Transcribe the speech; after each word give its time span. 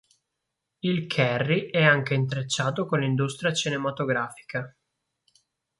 Il 0.79 1.05
Kerry 1.05 1.69
è 1.69 1.83
anche 1.83 2.15
intrecciato 2.15 2.87
con 2.87 3.01
l'industria 3.01 3.53
cinematografica. 3.53 4.75